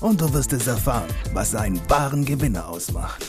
und 0.00 0.20
du 0.20 0.32
wirst 0.32 0.52
es 0.52 0.66
erfahren, 0.66 1.08
was 1.32 1.54
einen 1.54 1.80
wahren 1.90 2.24
Gewinner 2.24 2.68
ausmacht. 2.68 3.24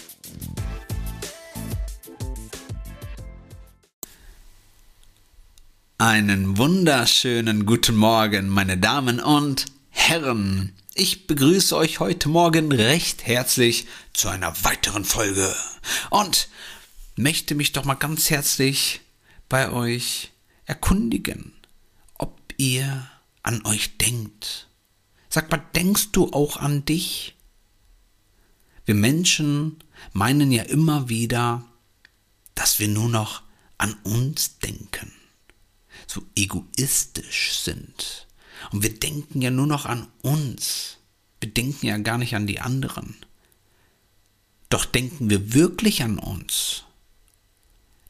Einen 5.97 6.58
wunderschönen 6.58 7.66
guten 7.66 7.95
Morgen, 7.95 8.47
meine 8.47 8.77
Damen 8.77 9.20
und 9.20 9.66
Herren. 9.89 10.73
Ich 10.94 11.27
begrüße 11.27 11.75
euch 11.75 11.99
heute 11.99 12.30
Morgen 12.30 12.72
recht 12.72 13.25
herzlich 13.25 13.86
zu 14.13 14.30
einer 14.30 14.53
weiteren 14.63 15.03
Folge 15.03 15.53
und 16.09 16.47
möchte 17.16 17.53
mich 17.53 17.73
doch 17.73 17.83
mal 17.83 17.95
ganz 17.95 18.30
herzlich 18.30 19.02
bei 19.49 19.72
euch 19.72 20.31
erkundigen, 20.66 21.53
ob 22.17 22.39
ihr 22.58 23.09
an 23.44 23.66
euch 23.66 23.97
denkt. 23.97 24.69
Sag 25.39 25.52
mal, 25.52 25.63
denkst 25.73 26.11
du 26.11 26.34
auch 26.34 26.57
an 26.57 26.84
dich? 26.84 27.38
Wir 28.84 28.93
Menschen 28.93 29.77
meinen 30.11 30.52
ja 30.52 30.64
immer 30.64 31.08
wieder, 31.08 31.64
dass 32.55 32.80
wir 32.80 32.89
nur 32.89 33.08
noch 33.08 33.44
an 33.77 33.94
uns 34.03 34.59
denken 34.59 35.14
so 36.08 36.25
egoistisch 36.36 37.53
sind. 37.53 38.27
Und 38.73 38.83
wir 38.83 38.99
denken 38.99 39.41
ja 39.41 39.49
nur 39.49 39.66
noch 39.66 39.86
an 39.86 40.09
uns. 40.23 40.97
Wir 41.39 41.49
denken 41.49 41.86
ja 41.86 41.97
gar 41.99 42.17
nicht 42.17 42.36
an 42.36 42.45
die 42.45 42.59
anderen. 42.59 43.16
Doch 44.67 44.83
denken 44.83 45.30
wir 45.30 45.53
wirklich 45.53 46.03
an 46.03 46.19
uns? 46.19 46.83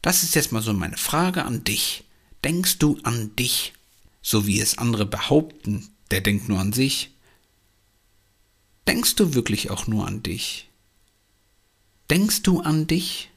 Das 0.02 0.24
ist 0.24 0.34
jetzt 0.34 0.50
mal 0.50 0.62
so 0.62 0.72
meine 0.72 0.96
Frage 0.96 1.44
an 1.44 1.62
dich. 1.62 2.02
Denkst 2.42 2.78
du 2.78 2.98
an 3.04 3.36
dich, 3.36 3.72
so 4.20 4.48
wie 4.48 4.60
es 4.60 4.78
andere 4.78 5.06
behaupten, 5.06 5.90
der 6.10 6.22
denkt 6.22 6.48
nur 6.48 6.58
an 6.58 6.72
sich? 6.72 7.12
Denkst 8.90 9.14
du 9.14 9.34
wirklich 9.34 9.70
auch 9.70 9.86
nur 9.86 10.04
an 10.04 10.20
dich? 10.20 10.68
Denkst 12.10 12.42
du 12.42 12.60
an 12.60 12.88
dich? 12.88 13.30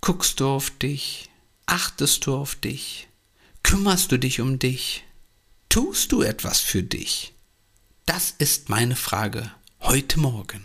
Guckst 0.00 0.40
du 0.40 0.48
auf 0.48 0.70
dich? 0.70 1.28
Achtest 1.66 2.24
du 2.24 2.34
auf 2.34 2.54
dich? 2.54 3.06
Kümmerst 3.62 4.10
du 4.10 4.16
dich 4.16 4.40
um 4.40 4.58
dich? 4.58 5.04
Tust 5.68 6.10
du 6.10 6.22
etwas 6.22 6.60
für 6.60 6.82
dich? 6.82 7.34
Das 8.06 8.30
ist 8.38 8.70
meine 8.70 8.96
Frage 8.96 9.52
heute 9.80 10.18
Morgen. 10.20 10.64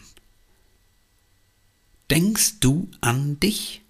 Denkst 2.09 2.61
du 2.61 2.89
an 3.01 3.41
dich? 3.41 3.81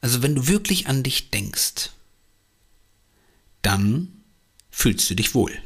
Also 0.00 0.20
wenn 0.22 0.34
du 0.34 0.48
wirklich 0.48 0.88
an 0.88 1.04
dich 1.04 1.30
denkst, 1.30 1.90
dann 3.62 4.24
fühlst 4.72 5.08
du 5.10 5.14
dich 5.14 5.36
wohl. 5.36 5.62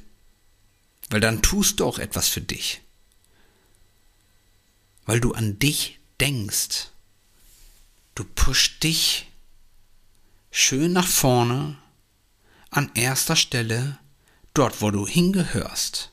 Weil 1.12 1.20
dann 1.20 1.42
tust 1.42 1.78
du 1.78 1.84
auch 1.84 1.98
etwas 1.98 2.28
für 2.28 2.40
dich. 2.40 2.80
Weil 5.04 5.20
du 5.20 5.34
an 5.34 5.58
dich 5.58 5.98
denkst. 6.18 6.88
Du 8.14 8.24
pusht 8.24 8.82
dich 8.82 9.30
schön 10.50 10.94
nach 10.94 11.06
vorne 11.06 11.76
an 12.70 12.90
erster 12.94 13.36
Stelle, 13.36 13.98
dort 14.54 14.80
wo 14.80 14.90
du 14.90 15.06
hingehörst. 15.06 16.12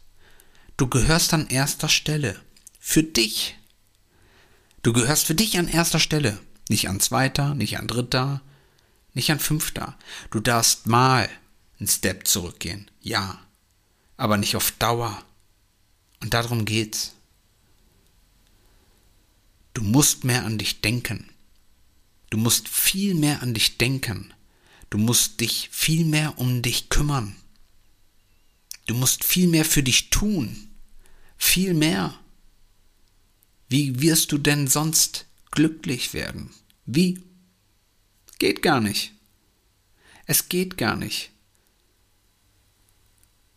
Du 0.76 0.88
gehörst 0.88 1.34
an 1.34 1.48
erster 1.48 1.88
Stelle. 1.88 2.38
Für 2.78 3.04
dich. 3.04 3.58
Du 4.84 4.92
gehörst 4.92 5.28
für 5.28 5.36
dich 5.36 5.58
an 5.58 5.70
erster 5.70 6.00
Stelle. 6.00 6.38
Nicht 6.68 6.90
an 6.90 7.00
zweiter, 7.00 7.56
nicht 7.56 7.78
an 7.78 7.88
dritter, 7.88 8.42
nicht 9.14 9.32
an 9.32 9.40
fünfter. 9.40 9.98
Du 10.30 10.42
darfst 10.42 10.88
mal 10.88 11.30
einen 11.80 11.88
Step 11.88 12.28
zurückgehen. 12.28 12.92
Ja. 13.00 13.40
Aber 14.20 14.36
nicht 14.36 14.58
auf 14.58 14.72
Dauer. 14.72 15.24
Und 16.20 16.34
darum 16.34 16.66
geht's. 16.66 17.14
Du 19.74 19.82
musst 19.82 20.26
mehr 20.26 20.44
an 20.44 20.58
dich 20.58 20.82
denken. 20.82 21.30
Du 22.30 22.38
musst 22.38 22.68
viel 22.68 23.16
mehr 23.16 23.42
an 23.42 23.54
dich 23.54 23.78
denken. 23.78 24.34
Du 24.90 24.98
musst 24.98 25.40
dich 25.40 25.70
viel 25.72 26.04
mehr 26.04 26.38
um 26.38 26.62
dich 26.62 26.90
kümmern. 26.90 27.38
Du 28.88 28.94
musst 28.94 29.24
viel 29.24 29.48
mehr 29.48 29.64
für 29.64 29.84
dich 29.84 30.10
tun. 30.10 30.68
Viel 31.38 31.74
mehr. 31.74 32.14
Wie 33.70 34.02
wirst 34.02 34.34
du 34.34 34.38
denn 34.38 34.68
sonst 34.68 35.28
glücklich 35.50 36.14
werden? 36.14 36.50
Wie? 36.86 37.24
Geht 38.38 38.64
gar 38.64 38.82
nicht. 38.82 39.14
Es 40.26 40.50
geht 40.50 40.78
gar 40.78 40.98
nicht. 40.98 41.32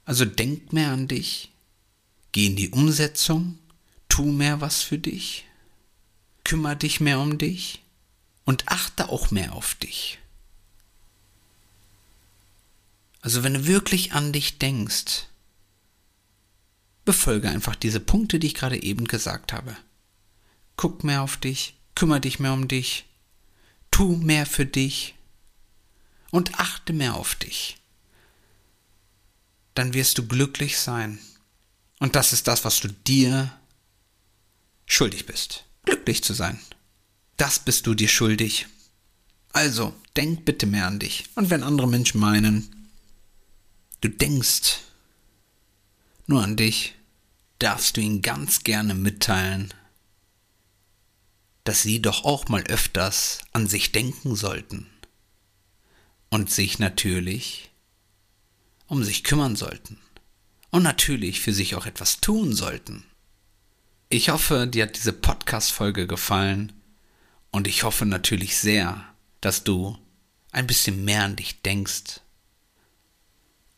Also 0.05 0.25
denk 0.25 0.73
mehr 0.73 0.91
an 0.91 1.09
dich. 1.09 1.53
Geh 2.33 2.47
in 2.47 2.57
die 2.57 2.71
Umsetzung. 2.71 3.59
Tu 4.09 4.25
mehr 4.25 4.61
was 4.61 4.83
für 4.83 4.99
dich. 4.99 5.45
Kümmer 6.45 6.75
dich 6.75 7.01
mehr 7.01 7.21
um 7.21 7.39
dich 7.39 7.83
und 8.45 8.69
achte 8.69 9.09
auch 9.09 9.31
mehr 9.31 9.55
auf 9.55 9.75
dich. 9.77 10.19
Also 13.21 13.45
wenn 13.45 13.55
du 13.55 13.67
wirklich 13.67 14.13
an 14.13 14.33
dich 14.33 14.59
denkst, 14.59 15.27
befolge 17.05 17.49
einfach 17.49 17.77
diese 17.77 18.01
Punkte, 18.01 18.39
die 18.39 18.49
ich 18.49 18.55
gerade 18.55 18.83
eben 18.83 19.07
gesagt 19.07 19.53
habe. 19.53 19.77
Guck 20.77 21.05
mehr 21.05 21.23
auf 21.23 21.37
dich, 21.37 21.75
kümmere 21.95 22.21
dich 22.21 22.41
mehr 22.41 22.53
um 22.53 22.67
dich, 22.67 23.07
tu 23.91 24.17
mehr 24.17 24.47
für 24.47 24.67
dich 24.67 25.15
und 26.31 26.59
achte 26.59 26.93
mehr 26.93 27.15
auf 27.15 27.35
dich. 27.37 27.77
Dann 29.75 29.95
wirst 29.95 30.19
du 30.19 30.27
glücklich 30.27 30.79
sein. 30.79 31.19
Und 31.99 32.17
das 32.17 32.33
ist 32.33 32.49
das, 32.49 32.65
was 32.65 32.81
du 32.81 32.89
dir 32.89 33.53
schuldig 34.87 35.27
bist. 35.27 35.65
Glücklich 35.85 36.23
zu 36.23 36.35
sein. 36.35 36.59
Das 37.37 37.59
bist 37.59 37.87
du 37.87 37.95
dir 37.95 38.09
schuldig. 38.09 38.67
Also, 39.53 39.95
denk 40.17 40.45
bitte 40.45 40.67
mehr 40.67 40.87
an 40.87 40.99
dich. 40.99 41.25
Und 41.35 41.51
wenn 41.51 41.63
andere 41.63 41.89
Menschen 41.89 42.21
meinen, 42.21 42.89
du 44.01 44.09
denkst 44.09 44.79
nur 46.27 46.43
an 46.43 46.57
dich, 46.57 46.95
darfst 47.59 47.97
du 47.97 48.01
ihnen 48.01 48.23
ganz 48.23 48.65
gerne 48.65 48.95
mitteilen, 48.95 49.73
dass 51.65 51.83
sie 51.83 52.03
doch 52.03 52.25
auch 52.25 52.49
mal 52.49 52.63
öfters 52.65 53.41
an 53.53 53.67
sich 53.67 53.93
denken 53.93 54.35
sollten 54.35 54.87
und 56.31 56.51
sich 56.51 56.79
natürlich 56.79 57.72
um 58.93 59.03
sich 59.05 59.25
kümmern 59.25 59.57
sollten. 59.57 59.97
Und 60.69 60.83
natürlich 60.83 61.41
für 61.41 61.55
sich 61.55 61.77
auch 61.77 61.87
etwas 61.87 62.21
tun 62.21 62.53
sollten. 62.53 63.05
Ich 64.11 64.29
hoffe, 64.29 64.67
dir 64.67 64.83
hat 64.83 64.97
diese 64.97 65.15
Podcast-Folge 65.15 66.07
gefallen. 66.07 66.75
Und 67.51 67.67
ich 67.67 67.85
hoffe 67.85 68.05
natürlich 68.05 68.59
sehr, 68.59 69.03
dass 69.41 69.65
du 69.65 69.97
ein 70.51 70.67
bisschen 70.67 71.07
mehr 71.07 71.25
an 71.25 71.37
dich 71.37 71.63
denkst. 71.63 72.21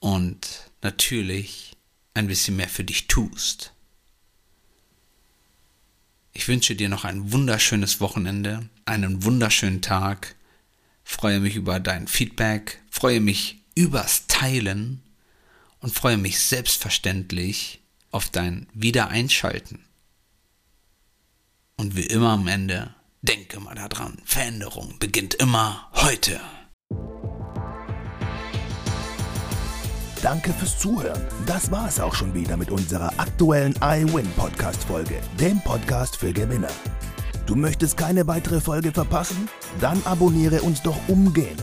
Und 0.01 0.69
natürlich 0.83 1.77
ein 2.15 2.27
bisschen 2.27 2.57
mehr 2.57 2.69
für 2.69 2.83
dich 2.83 3.07
tust. 3.07 3.73
Ich 6.33 6.49
wünsche 6.49 6.75
dir 6.75 6.89
noch 6.89 7.05
ein 7.05 7.31
wunderschönes 7.31 8.01
Wochenende, 8.01 8.69
einen 8.85 9.23
wunderschönen 9.23 9.81
Tag, 9.81 10.35
freue 11.05 11.39
mich 11.39 11.55
über 11.55 11.79
dein 11.79 12.09
Feedback, 12.09 12.83
freue 12.91 13.21
mich 13.21 13.61
übers 13.77 14.27
Teilen 14.27 15.04
und 15.85 15.93
freue 15.93 16.17
mich 16.17 16.41
selbstverständlich 16.41 17.83
auf 18.11 18.31
dein 18.31 18.67
Wiedereinschalten. 18.73 19.85
Und 21.77 21.95
wie 21.95 22.07
immer 22.07 22.31
am 22.31 22.49
Ende 22.49 22.95
Denke 23.21 23.59
mal 23.59 23.75
daran, 23.75 24.19
Veränderung 24.27 24.99
beginnt 24.99 25.35
immer 25.35 25.91
heute. 25.95 26.39
Danke 30.21 30.53
fürs 30.53 30.79
Zuhören. 30.79 31.23
Das 31.47 31.71
war 31.71 31.89
es 31.89 32.01
auch 32.01 32.15
schon 32.15 32.35
wieder 32.35 32.59
mit 32.59 32.71
unserer 32.71 33.13
aktuellen 33.19 33.75
iWin 33.83 34.31
Podcast 34.37 34.85
Folge, 34.85 35.21
dem 35.41 35.59
Podcast 35.63 36.17
für 36.17 36.35
Gewinner. 36.35 36.69
Du 37.47 37.57
möchtest 37.57 37.97
keine 37.97 38.27
weitere 38.27 38.61
Folge 38.61 38.93
verpassen? 38.93 39.49
Dann 39.81 40.03
abonniere 40.05 40.61
uns 40.61 40.83
doch 40.83 40.99
umgehend. 41.09 41.63